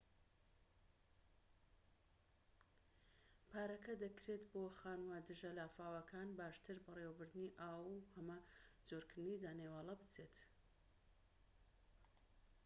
پارەکە 3.49 3.93
دەکرێت 4.03 4.43
بۆ 4.51 4.63
خانووە 4.79 5.17
دژە-لافاوەکان 5.27 6.29
باشتر 6.39 6.77
بەڕێوەبردنی 6.85 7.55
ئاو 7.59 7.81
و 7.93 8.05
هەمەجۆرکردنی 8.13 9.41
دانەوێڵە 9.43 9.95
بچێت 10.01 10.35